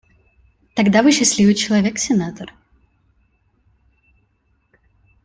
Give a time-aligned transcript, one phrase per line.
[0.75, 2.51] Тогда вы счастливый человек, сенатор.